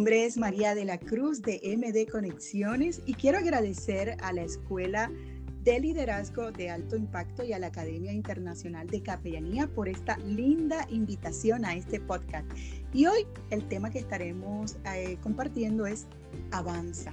Nombre 0.00 0.24
es 0.24 0.38
María 0.38 0.74
de 0.74 0.86
la 0.86 0.96
Cruz 0.96 1.42
de 1.42 1.60
MD 1.76 2.10
Conexiones 2.10 3.02
y 3.04 3.12
quiero 3.12 3.36
agradecer 3.36 4.16
a 4.22 4.32
la 4.32 4.40
Escuela 4.40 5.12
de 5.62 5.78
Liderazgo 5.78 6.52
de 6.52 6.70
Alto 6.70 6.96
Impacto 6.96 7.44
y 7.44 7.52
a 7.52 7.58
la 7.58 7.66
Academia 7.66 8.10
Internacional 8.10 8.86
de 8.86 9.02
Capellanía 9.02 9.66
por 9.66 9.90
esta 9.90 10.16
linda 10.16 10.86
invitación 10.88 11.66
a 11.66 11.74
este 11.74 12.00
podcast. 12.00 12.50
Y 12.94 13.08
hoy 13.08 13.26
el 13.50 13.68
tema 13.68 13.90
que 13.90 13.98
estaremos 13.98 14.78
eh, 14.86 15.18
compartiendo 15.22 15.84
es 15.84 16.06
avanza. 16.50 17.12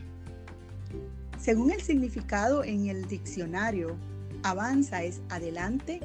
Según 1.38 1.72
el 1.72 1.82
significado 1.82 2.64
en 2.64 2.88
el 2.88 3.06
diccionario, 3.10 3.98
avanza 4.44 5.04
es 5.04 5.20
adelante, 5.28 6.00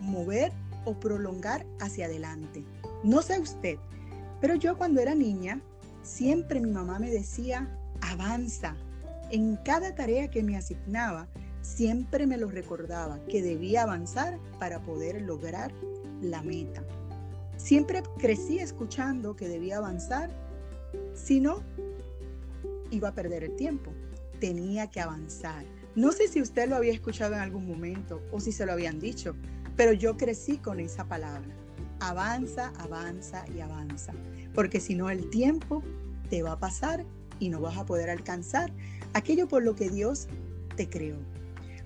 mover 0.00 0.52
o 0.84 0.94
prolongar 0.94 1.66
hacia 1.80 2.06
adelante. 2.06 2.62
No 3.02 3.20
sé 3.20 3.40
usted, 3.40 3.78
pero 4.40 4.54
yo 4.54 4.78
cuando 4.78 5.00
era 5.00 5.16
niña 5.16 5.60
Siempre 6.02 6.60
mi 6.60 6.70
mamá 6.70 6.98
me 6.98 7.10
decía, 7.10 7.68
avanza. 8.00 8.76
En 9.30 9.56
cada 9.56 9.94
tarea 9.94 10.30
que 10.30 10.42
me 10.42 10.56
asignaba, 10.56 11.28
siempre 11.62 12.26
me 12.26 12.36
lo 12.36 12.48
recordaba, 12.48 13.20
que 13.26 13.42
debía 13.42 13.82
avanzar 13.82 14.38
para 14.58 14.82
poder 14.82 15.22
lograr 15.22 15.72
la 16.20 16.42
meta. 16.42 16.82
Siempre 17.56 18.02
crecí 18.18 18.58
escuchando 18.58 19.36
que 19.36 19.48
debía 19.48 19.76
avanzar, 19.76 20.30
si 21.14 21.40
no, 21.40 21.62
iba 22.90 23.08
a 23.08 23.14
perder 23.14 23.44
el 23.44 23.56
tiempo. 23.56 23.92
Tenía 24.40 24.88
que 24.88 25.00
avanzar. 25.00 25.64
No 25.94 26.12
sé 26.12 26.28
si 26.28 26.40
usted 26.40 26.68
lo 26.68 26.76
había 26.76 26.92
escuchado 26.92 27.34
en 27.34 27.40
algún 27.40 27.66
momento 27.66 28.22
o 28.32 28.40
si 28.40 28.52
se 28.52 28.64
lo 28.64 28.72
habían 28.72 28.98
dicho, 28.98 29.34
pero 29.76 29.92
yo 29.92 30.16
crecí 30.16 30.58
con 30.58 30.80
esa 30.80 31.06
palabra. 31.06 31.54
Avanza, 32.00 32.72
avanza 32.78 33.44
y 33.54 33.60
avanza 33.60 34.12
porque 34.54 34.80
si 34.80 34.94
no 34.94 35.10
el 35.10 35.30
tiempo 35.30 35.82
te 36.28 36.42
va 36.42 36.52
a 36.52 36.58
pasar 36.58 37.04
y 37.38 37.48
no 37.48 37.60
vas 37.60 37.76
a 37.78 37.86
poder 37.86 38.10
alcanzar 38.10 38.72
aquello 39.14 39.48
por 39.48 39.62
lo 39.62 39.74
que 39.74 39.90
Dios 39.90 40.28
te 40.76 40.88
creó. 40.88 41.16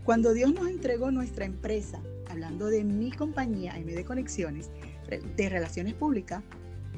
Cuando 0.04 0.32
Dios 0.32 0.52
nos 0.52 0.68
entregó 0.68 1.10
nuestra 1.10 1.44
empresa, 1.44 2.02
hablando 2.28 2.66
de 2.66 2.84
mi 2.84 3.10
compañía 3.12 3.78
MD 3.78 4.04
Conexiones, 4.04 4.70
de 5.08 5.48
Relaciones 5.48 5.94
Públicas, 5.94 6.42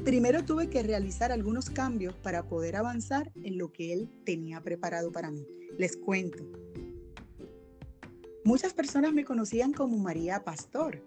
primero 0.04 0.44
tuve 0.44 0.68
que 0.68 0.82
realizar 0.82 1.32
algunos 1.32 1.70
cambios 1.70 2.14
para 2.14 2.44
poder 2.44 2.76
avanzar 2.76 3.32
en 3.42 3.58
lo 3.58 3.72
que 3.72 3.92
Él 3.92 4.08
tenía 4.24 4.60
preparado 4.60 5.12
para 5.12 5.30
mí. 5.30 5.46
Les 5.78 5.96
cuento. 5.96 6.44
Muchas 8.44 8.72
personas 8.74 9.12
me 9.12 9.24
conocían 9.24 9.72
como 9.72 9.98
María 9.98 10.44
Pastor, 10.44 11.02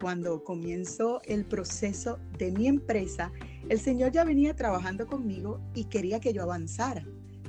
cuando 0.00 0.44
comenzó 0.44 1.20
el 1.24 1.44
proceso 1.44 2.18
de 2.38 2.52
mi 2.52 2.68
empresa, 2.68 3.32
el 3.68 3.80
Señor 3.80 4.12
ya 4.12 4.24
venía 4.24 4.54
trabajando 4.54 5.06
conmigo 5.06 5.60
y 5.74 5.84
quería 5.84 6.20
que 6.20 6.32
yo 6.32 6.42
avanzara. 6.42 7.04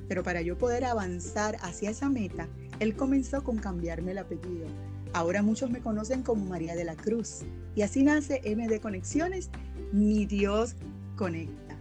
Pero 0.07 0.23
para 0.23 0.41
yo 0.41 0.57
poder 0.57 0.85
avanzar 0.85 1.57
hacia 1.61 1.91
esa 1.91 2.09
meta, 2.09 2.47
Él 2.79 2.95
comenzó 2.95 3.43
con 3.43 3.57
cambiarme 3.57 4.11
el 4.11 4.17
apellido. 4.17 4.67
Ahora 5.13 5.43
muchos 5.43 5.69
me 5.69 5.81
conocen 5.81 6.23
como 6.23 6.45
María 6.45 6.75
de 6.75 6.83
la 6.83 6.95
Cruz. 6.95 7.41
Y 7.75 7.83
así 7.83 8.03
nace 8.03 8.41
MD 8.43 8.79
Conexiones, 8.81 9.49
mi 9.91 10.25
Dios 10.25 10.75
conecta. 11.15 11.77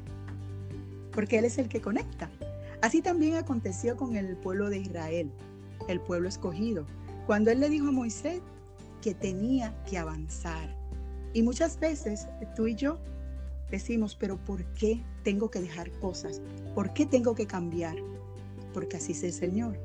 Porque 1.13 1.39
Él 1.39 1.47
es 1.47 1.57
el 1.59 1.69
que 1.69 1.81
conecta. 1.81 2.31
Así 2.83 3.01
también 3.01 3.35
aconteció 3.37 3.97
con 3.97 4.17
el 4.17 4.37
pueblo 4.37 4.69
de 4.69 4.79
Israel, 4.79 5.31
el 5.89 6.01
pueblo 6.01 6.29
escogido. 6.29 6.87
Cuando 7.27 7.51
Él 7.51 7.61
le 7.61 7.71
dijo 7.71 7.89
a 7.89 7.93
Moisés, 7.93 8.41
que 9.01 9.15
tenía 9.15 9.75
que 9.85 9.99
avanzar. 9.99 10.77
Y 11.33 11.43
muchas 11.43 11.79
veces 11.79 12.27
tú 12.57 12.67
y 12.67 12.75
yo 12.75 12.99
decimos, 13.71 14.17
pero 14.19 14.37
¿por 14.37 14.65
qué 14.75 15.03
tengo 15.23 15.51
que 15.51 15.61
dejar 15.61 15.91
cosas? 16.01 16.41
¿Por 16.75 16.93
qué 16.93 17.07
tengo 17.07 17.35
que 17.35 17.47
cambiar? 17.47 17.97
Porque 18.73 18.97
así 18.97 19.13
es 19.13 19.23
el 19.23 19.33
Señor. 19.33 19.79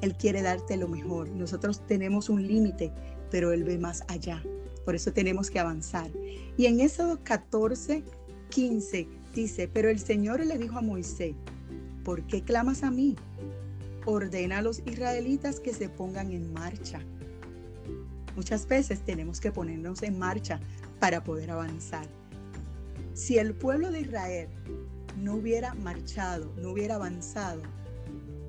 Él 0.00 0.14
quiere 0.16 0.42
darte 0.42 0.76
lo 0.76 0.88
mejor. 0.88 1.28
Nosotros 1.30 1.84
tenemos 1.86 2.28
un 2.28 2.46
límite, 2.46 2.92
pero 3.30 3.52
Él 3.52 3.64
ve 3.64 3.78
más 3.78 4.04
allá. 4.08 4.42
Por 4.84 4.94
eso 4.94 5.12
tenemos 5.12 5.50
que 5.50 5.58
avanzar. 5.58 6.10
Y 6.56 6.66
en 6.66 6.80
eso 6.80 7.18
14, 7.22 8.02
15 8.50 9.08
dice, 9.34 9.68
pero 9.68 9.88
el 9.88 9.98
Señor 9.98 10.44
le 10.44 10.58
dijo 10.58 10.78
a 10.78 10.82
Moisés, 10.82 11.34
¿por 12.04 12.26
qué 12.26 12.42
clamas 12.42 12.82
a 12.82 12.90
mí? 12.90 13.16
Ordena 14.06 14.58
a 14.58 14.62
los 14.62 14.80
israelitas 14.86 15.60
que 15.60 15.74
se 15.74 15.88
pongan 15.88 16.32
en 16.32 16.52
marcha. 16.52 17.00
Muchas 18.36 18.66
veces 18.66 19.00
tenemos 19.00 19.40
que 19.40 19.50
ponernos 19.50 20.02
en 20.02 20.18
marcha 20.18 20.60
para 21.00 21.24
poder 21.24 21.50
avanzar. 21.50 22.06
Si 23.14 23.38
el 23.38 23.54
pueblo 23.54 23.90
de 23.90 24.02
Israel 24.02 24.48
no 25.16 25.34
hubiera 25.34 25.74
marchado, 25.74 26.52
no 26.56 26.70
hubiera 26.70 26.94
avanzado, 26.94 27.62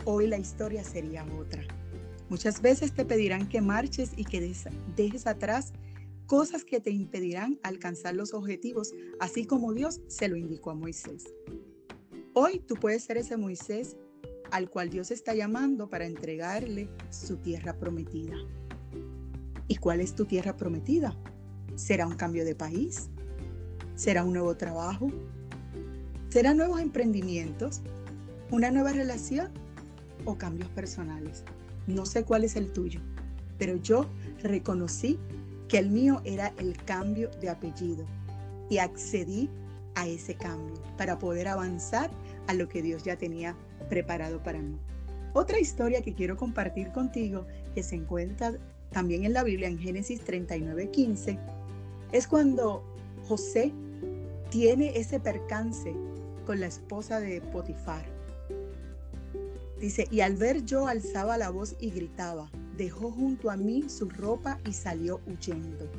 hoy 0.06 0.28
la 0.28 0.38
historia 0.38 0.84
sería 0.84 1.26
otra. 1.40 1.64
Muchas 2.30 2.62
veces 2.62 2.94
te 2.94 3.06
pedirán 3.06 3.50
que 3.50 3.62
marches 3.62 4.12
y 4.16 4.26
que 4.26 4.56
dejes 4.96 5.26
atrás 5.26 5.74
cosas 6.28 6.64
que 6.64 6.80
te 6.80 6.92
impedirán 6.92 7.60
alcanzar 7.64 8.14
los 8.14 8.36
objetivos, 8.36 8.94
así 9.20 9.46
como 9.46 9.74
Dios 9.74 10.02
se 10.08 10.28
lo 10.28 10.36
indicó 10.36 10.70
a 10.70 10.76
Moisés. 10.76 11.26
Hoy 12.34 12.60
tú 12.60 12.76
puedes 12.76 13.04
ser 13.04 13.18
ese 13.18 13.36
Moisés 13.36 13.98
al 14.52 14.70
cual 14.70 14.92
Dios 14.92 15.10
está 15.10 15.34
llamando 15.34 15.90
para 15.90 16.06
entregarle 16.06 16.88
su 17.10 17.38
tierra 17.38 17.74
prometida. 17.80 18.36
¿Y 19.70 19.76
cuál 19.76 20.02
es 20.02 20.16
tu 20.16 20.26
tierra 20.26 20.58
prometida? 20.58 21.16
¿Será 21.76 22.08
un 22.08 22.16
cambio 22.16 22.44
de 22.44 22.56
país? 22.56 23.08
¿Será 23.96 24.24
un 24.24 24.34
nuevo 24.34 24.58
trabajo? 24.58 25.12
¿Serán 26.30 26.58
nuevos 26.58 26.82
emprendimientos? 26.82 27.82
¿Una 28.50 28.72
nueva 28.72 28.94
relación? 28.94 29.52
¿O 30.26 30.40
cambios 30.40 30.70
personales? 30.70 31.44
No 31.86 32.08
sé 32.08 32.24
cuál 32.24 32.46
es 32.46 32.56
el 32.56 32.74
tuyo, 32.74 33.00
pero 33.60 33.76
yo 33.76 34.08
reconocí 34.42 35.20
que 35.68 35.78
el 35.78 35.92
mío 35.92 36.20
era 36.26 36.52
el 36.58 36.76
cambio 36.84 37.30
de 37.40 37.50
apellido 37.50 38.08
y 38.72 38.80
accedí 38.80 39.52
a 39.94 40.08
ese 40.08 40.34
cambio 40.34 40.82
para 40.98 41.20
poder 41.20 41.48
avanzar 41.48 42.10
a 42.48 42.56
lo 42.56 42.68
que 42.70 42.82
Dios 42.82 43.04
ya 43.04 43.20
tenía 43.20 43.56
preparado 43.88 44.42
para 44.42 44.60
mí. 44.60 44.80
Otra 45.34 45.60
historia 45.60 46.02
que 46.02 46.16
quiero 46.16 46.38
compartir 46.38 46.92
contigo 46.92 47.46
que 47.76 47.84
se 47.84 47.96
encuentra 47.96 48.54
también 48.92 49.26
en 49.26 49.34
la 49.34 49.44
Biblia, 49.44 49.68
en 49.68 49.78
Génesis 49.78 50.22
39, 50.22 50.90
15, 50.92 51.38
es 52.12 52.28
cuando 52.28 52.84
José 53.28 53.72
tiene 54.50 54.98
ese 54.98 55.20
percance 55.20 55.94
con 56.46 56.60
la 56.60 56.68
esposa 56.68 57.20
de 57.20 57.42
Potifar. 57.42 58.04
Dice, 59.80 60.08
y 60.12 60.22
al 60.22 60.36
ver 60.36 60.66
yo 60.66 60.88
alzaba 60.88 61.38
la 61.38 61.52
voz 61.52 61.76
y 61.80 61.92
gritaba, 61.92 62.50
dejó 62.76 63.12
junto 63.12 63.50
a 63.50 63.58
mí 63.58 63.86
su 63.88 64.10
ropa 64.10 64.60
y 64.66 64.74
salió 64.74 65.22
huyendo. 65.28 65.90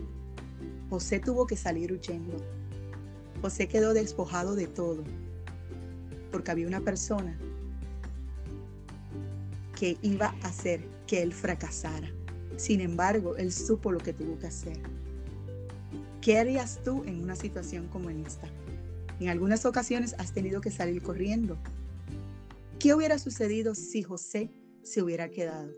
José 0.91 1.21
tuvo 1.21 1.47
que 1.47 1.57
salir 1.57 1.93
huyendo. 1.93 2.37
José 3.41 3.69
quedó 3.69 3.95
despojado 3.95 4.55
de 4.55 4.67
todo, 4.67 5.05
porque 6.31 6.51
había 6.51 6.67
una 6.67 6.81
persona 6.81 7.39
que 9.79 9.97
iba 10.03 10.35
a 10.43 10.49
hacer 10.49 10.87
que 11.07 11.23
él 11.23 11.33
fracasara. 11.33 12.11
Sin 12.61 12.83
embargo, 12.83 13.39
él 13.39 13.55
supo 13.55 13.91
lo 13.91 13.97
que 13.97 14.13
tuvo 14.13 14.39
que 14.39 14.49
hacer. 14.49 14.77
¿Qué 16.21 16.37
harías 16.37 16.81
tú 16.85 17.05
en 17.05 17.23
una 17.23 17.35
situación 17.35 17.89
como 17.89 18.11
esta? 18.11 18.49
En 19.19 19.31
algunas 19.31 19.65
ocasiones 19.65 20.15
has 20.19 20.35
tenido 20.35 20.61
que 20.61 20.71
salir 20.71 21.01
corriendo. 21.01 21.57
¿Qué 22.79 22.93
hubiera 22.93 23.19
sucedido 23.19 23.75
si 23.75 24.03
José 24.03 24.51
se 24.83 25.03
hubiera 25.03 25.31
quedado? 25.31 25.73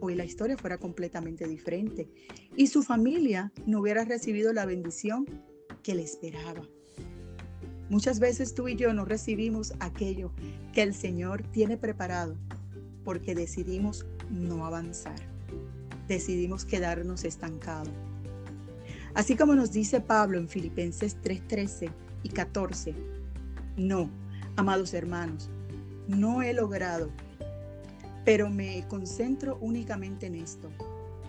Hoy 0.00 0.14
la 0.14 0.24
historia 0.24 0.56
fuera 0.56 0.78
completamente 0.78 1.46
diferente 1.46 2.08
y 2.56 2.68
su 2.68 2.82
familia 2.82 3.52
no 3.66 3.80
hubiera 3.80 4.06
recibido 4.06 4.54
la 4.54 4.64
bendición 4.64 5.26
que 5.82 5.94
le 5.94 6.04
esperaba. 6.04 6.62
Muchas 7.90 8.18
veces 8.18 8.54
tú 8.54 8.66
y 8.66 8.76
yo 8.76 8.94
no 8.94 9.04
recibimos 9.04 9.74
aquello 9.78 10.32
que 10.72 10.80
el 10.80 10.94
Señor 10.94 11.42
tiene 11.52 11.76
preparado 11.76 12.38
porque 13.04 13.34
decidimos 13.34 14.06
no 14.30 14.64
avanzar 14.64 15.20
decidimos 16.14 16.64
quedarnos 16.64 17.24
estancados. 17.24 17.92
Así 19.14 19.36
como 19.36 19.54
nos 19.54 19.72
dice 19.72 20.00
Pablo 20.00 20.38
en 20.38 20.48
Filipenses 20.48 21.16
3:13 21.22 21.90
y 22.22 22.28
14, 22.28 22.94
no, 23.76 24.10
amados 24.56 24.92
hermanos, 24.92 25.48
no 26.06 26.42
he 26.42 26.52
logrado, 26.52 27.10
pero 28.24 28.50
me 28.50 28.86
concentro 28.88 29.56
únicamente 29.60 30.26
en 30.26 30.34
esto. 30.34 30.68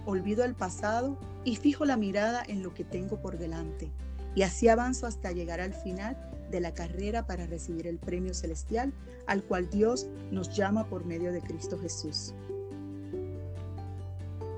Olvido 0.05 0.43
el 0.43 0.55
pasado 0.55 1.17
y 1.45 1.55
fijo 1.55 1.85
la 1.85 1.95
mirada 1.95 2.43
en 2.47 2.63
lo 2.63 2.73
que 2.73 2.83
tengo 2.83 3.21
por 3.21 3.37
delante. 3.37 3.91
Y 4.35 4.43
así 4.43 4.67
avanzo 4.67 5.05
hasta 5.05 5.31
llegar 5.31 5.61
al 5.61 5.73
final 5.73 6.17
de 6.49 6.59
la 6.59 6.73
carrera 6.73 7.25
para 7.25 7.45
recibir 7.45 7.87
el 7.87 7.97
premio 7.97 8.33
celestial 8.33 8.93
al 9.27 9.43
cual 9.43 9.69
Dios 9.69 10.07
nos 10.31 10.55
llama 10.55 10.85
por 10.85 11.05
medio 11.05 11.31
de 11.31 11.41
Cristo 11.41 11.77
Jesús. 11.79 12.33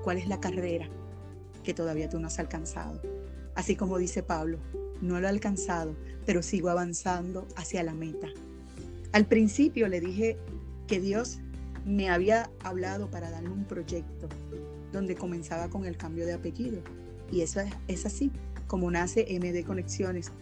¿Cuál 0.04 0.18
es 0.18 0.28
la 0.28 0.38
carrera 0.38 0.86
que 1.64 1.72
todavía 1.72 2.10
tú 2.10 2.20
no 2.20 2.26
has 2.26 2.38
alcanzado? 2.38 3.00
Así 3.54 3.74
como 3.74 3.96
dice 3.96 4.22
Pablo, 4.22 4.58
no 5.00 5.18
lo 5.18 5.26
he 5.26 5.30
alcanzado, 5.30 5.96
pero 6.26 6.42
sigo 6.42 6.68
avanzando 6.68 7.48
hacia 7.56 7.82
la 7.82 7.94
meta. 7.94 8.28
Al 9.12 9.24
principio 9.24 9.88
le 9.88 10.02
dije 10.02 10.36
que 10.86 11.00
Dios 11.00 11.38
me 11.86 12.10
había 12.10 12.50
hablado 12.62 13.10
para 13.10 13.30
darle 13.30 13.48
un 13.48 13.64
proyecto 13.64 14.28
donde 14.92 15.14
comenzaba 15.14 15.70
con 15.70 15.86
el 15.86 15.96
cambio 15.96 16.26
de 16.26 16.34
apellido. 16.34 16.82
Y 17.32 17.40
eso 17.40 17.62
es, 17.88 18.04
así, 18.04 18.30
como 18.66 18.90
nace 18.90 19.26
MD 19.40 19.64
Conexiones. 19.64 20.32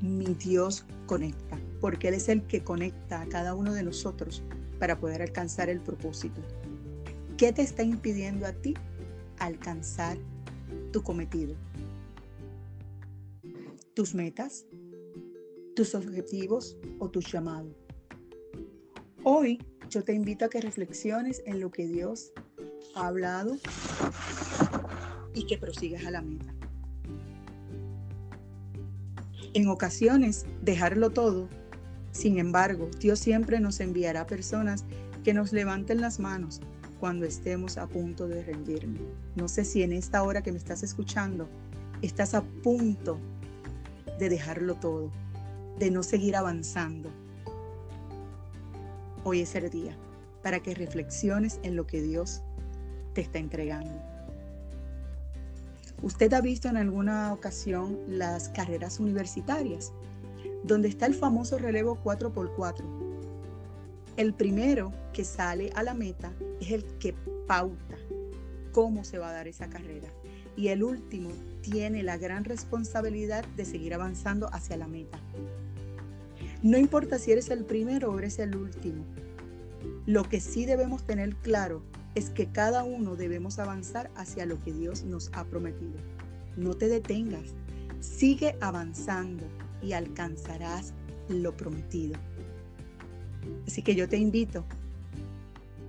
Mi 0.00 0.26
Dios 0.26 0.84
conecta, 1.06 1.58
porque 1.80 2.06
Él 2.06 2.14
es 2.14 2.28
el 2.28 2.42
que 2.42 2.62
conecta 2.62 3.22
a 3.22 3.26
cada 3.26 3.56
uno 3.56 3.74
de 3.74 3.82
nosotros 3.82 4.44
para 4.78 5.00
poder 5.00 5.22
alcanzar 5.22 5.68
el 5.68 5.80
propósito. 5.80 6.40
¿Qué 7.36 7.52
te 7.52 7.62
está 7.62 7.82
impidiendo 7.82 8.46
a 8.46 8.52
ti 8.52 8.74
alcanzar 9.40 10.18
tu 10.92 11.02
cometido? 11.02 11.54
¿Tus 13.94 14.14
metas? 14.14 14.66
¿Tus 15.74 15.94
objetivos 15.94 16.76
o 16.98 17.08
tus 17.08 17.30
llamados? 17.30 17.74
Hoy 19.24 19.58
yo 19.90 20.04
te 20.04 20.12
invito 20.12 20.44
a 20.44 20.48
que 20.48 20.60
reflexiones 20.60 21.42
en 21.46 21.60
lo 21.60 21.70
que 21.70 21.86
Dios 21.86 22.32
ha 22.94 23.06
hablado 23.06 23.56
y 25.34 25.46
que 25.46 25.58
prosigas 25.58 26.04
a 26.04 26.10
la 26.10 26.22
meta. 26.22 26.54
En 29.54 29.68
ocasiones, 29.68 30.46
dejarlo 30.62 31.10
todo. 31.10 31.48
Sin 32.12 32.38
embargo, 32.38 32.90
Dios 33.00 33.18
siempre 33.18 33.60
nos 33.60 33.80
enviará 33.80 34.26
personas 34.26 34.84
que 35.24 35.34
nos 35.34 35.52
levanten 35.52 36.00
las 36.00 36.20
manos 36.20 36.60
cuando 37.00 37.26
estemos 37.26 37.78
a 37.78 37.86
punto 37.86 38.28
de 38.28 38.42
rendirnos. 38.42 39.02
No 39.36 39.48
sé 39.48 39.64
si 39.64 39.82
en 39.82 39.92
esta 39.92 40.22
hora 40.22 40.42
que 40.42 40.52
me 40.52 40.58
estás 40.58 40.82
escuchando 40.82 41.48
estás 42.02 42.34
a 42.34 42.42
punto 42.42 43.18
de 44.18 44.28
dejarlo 44.28 44.74
todo, 44.74 45.10
de 45.78 45.90
no 45.90 46.02
seguir 46.02 46.36
avanzando, 46.36 47.10
Hoy 49.24 49.40
es 49.40 49.54
el 49.56 49.68
día 49.68 49.96
para 50.42 50.60
que 50.60 50.74
reflexiones 50.74 51.60
en 51.62 51.76
lo 51.76 51.86
que 51.86 52.00
Dios 52.00 52.40
te 53.12 53.20
está 53.20 53.38
entregando. 53.38 54.00
Usted 56.02 56.32
ha 56.32 56.40
visto 56.40 56.68
en 56.68 56.76
alguna 56.76 57.32
ocasión 57.32 57.98
las 58.06 58.48
carreras 58.48 59.00
universitarias, 59.00 59.92
donde 60.62 60.88
está 60.88 61.04
el 61.06 61.14
famoso 61.14 61.58
relevo 61.58 61.98
4x4. 62.02 62.84
El 64.16 64.32
primero 64.32 64.92
que 65.12 65.24
sale 65.24 65.70
a 65.74 65.82
la 65.82 65.94
meta 65.94 66.32
es 66.60 66.70
el 66.70 66.84
que 66.98 67.14
pauta 67.46 67.96
cómo 68.72 69.04
se 69.04 69.18
va 69.18 69.30
a 69.30 69.32
dar 69.32 69.48
esa 69.48 69.68
carrera. 69.68 70.08
Y 70.56 70.68
el 70.68 70.82
último 70.82 71.30
tiene 71.62 72.02
la 72.02 72.16
gran 72.16 72.44
responsabilidad 72.44 73.44
de 73.56 73.64
seguir 73.64 73.94
avanzando 73.94 74.48
hacia 74.52 74.76
la 74.76 74.88
meta. 74.88 75.18
No 76.62 76.78
importa 76.78 77.18
si 77.18 77.30
eres 77.30 77.50
el 77.50 77.64
primero 77.64 78.10
o 78.10 78.18
eres 78.18 78.38
el 78.38 78.56
último. 78.56 79.04
Lo 80.06 80.24
que 80.28 80.40
sí 80.40 80.64
debemos 80.64 81.06
tener 81.06 81.36
claro 81.36 81.82
es 82.14 82.30
que 82.30 82.46
cada 82.46 82.82
uno 82.82 83.14
debemos 83.14 83.58
avanzar 83.58 84.10
hacia 84.16 84.46
lo 84.46 84.62
que 84.62 84.72
Dios 84.72 85.04
nos 85.04 85.30
ha 85.34 85.44
prometido. 85.44 85.98
No 86.56 86.74
te 86.74 86.88
detengas, 86.88 87.54
sigue 88.00 88.56
avanzando 88.60 89.44
y 89.82 89.92
alcanzarás 89.92 90.94
lo 91.28 91.56
prometido. 91.56 92.18
Así 93.66 93.82
que 93.82 93.94
yo 93.94 94.08
te 94.08 94.16
invito 94.16 94.64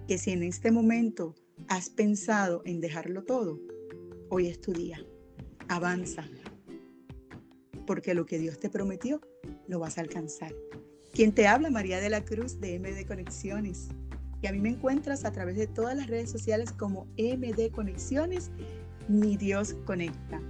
que 0.10 0.18
si 0.18 0.32
en 0.32 0.42
este 0.42 0.72
momento 0.72 1.36
has 1.68 1.92
pensado 1.92 2.64
en 2.66 2.82
dejarlo 2.82 3.26
todo, 3.26 3.60
hoy 4.30 4.48
es 4.48 4.60
tu 4.60 4.74
día. 4.74 5.06
Avanza, 5.68 6.28
porque 7.86 8.16
lo 8.16 8.26
que 8.26 8.40
Dios 8.40 8.58
te 8.58 8.72
prometió 8.72 9.22
lo 9.68 9.78
vas 9.78 10.00
a 10.00 10.02
alcanzar. 10.02 10.52
Quien 11.14 11.32
te 11.32 11.46
habla, 11.46 11.70
María 11.70 12.00
de 12.00 12.10
la 12.10 12.26
Cruz 12.26 12.60
de 12.60 12.80
MD 12.80 13.06
Conexiones. 13.08 13.90
Y 14.42 14.48
a 14.48 14.52
mí 14.52 14.58
me 14.58 14.70
encuentras 14.70 15.26
a 15.26 15.32
través 15.32 15.58
de 15.58 15.68
todas 15.68 15.96
las 15.96 16.08
redes 16.08 16.32
sociales 16.32 16.72
como 16.72 17.06
MD 17.16 17.70
Conexiones, 17.70 18.50
mi 19.08 19.38
Dios 19.38 19.76
conecta. 19.86 20.42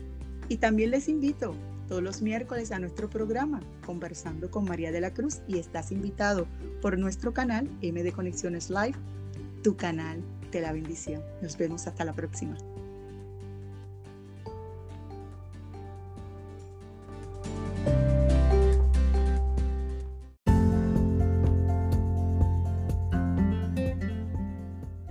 Y 0.48 0.56
también 0.56 0.92
les 0.92 1.10
invito 1.10 1.54
todos 1.90 2.02
los 2.02 2.22
miércoles 2.22 2.72
a 2.72 2.80
nuestro 2.80 3.10
programa 3.10 3.60
Conversando 3.86 4.50
con 4.50 4.64
María 4.64 4.94
de 4.94 5.02
la 5.02 5.14
Cruz 5.14 5.42
y 5.50 5.58
estás 5.58 5.92
invitado 5.92 6.48
por 6.82 6.98
nuestro 6.98 7.34
canal 7.34 7.66
MD 7.82 8.14
Conexiones 8.14 8.70
Live, 8.70 8.96
tu 9.62 9.76
canal 9.76 10.24
de 10.52 10.62
la 10.62 10.72
bendición. 10.72 11.22
Nos 11.42 11.58
vemos 11.58 11.88
hasta 11.88 12.06
la 12.06 12.14
próxima. 12.14 12.58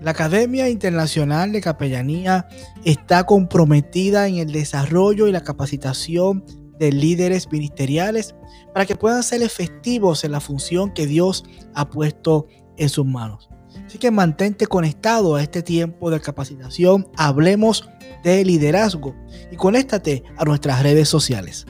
La 0.00 0.12
Academia 0.12 0.70
Internacional 0.70 1.52
de 1.52 1.60
Capellanía 1.60 2.48
está 2.84 3.26
comprometida 3.26 4.26
en 4.26 4.36
el 4.36 4.52
desarrollo 4.52 5.26
y 5.26 5.32
la 5.32 5.42
capacitación 5.42 6.46
de 6.78 6.92
líderes 6.92 7.50
ministeriales 7.52 8.34
para 8.72 8.86
que 8.86 8.96
puedan 8.96 9.22
ser 9.22 9.42
efectivos 9.42 10.24
en 10.24 10.32
la 10.32 10.40
función 10.40 10.94
que 10.94 11.06
Dios 11.06 11.44
ha 11.74 11.90
puesto 11.90 12.46
en 12.78 12.88
sus 12.88 13.04
manos. 13.04 13.50
Así 13.86 13.98
que 13.98 14.10
mantente 14.10 14.66
conectado 14.66 15.34
a 15.34 15.42
este 15.42 15.62
tiempo 15.62 16.10
de 16.10 16.20
capacitación. 16.20 17.08
Hablemos 17.16 17.88
de 18.24 18.44
liderazgo 18.44 19.14
y 19.50 19.56
conéctate 19.56 20.24
a 20.36 20.44
nuestras 20.44 20.82
redes 20.82 21.08
sociales. 21.08 21.66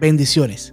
Bendiciones. 0.00 0.72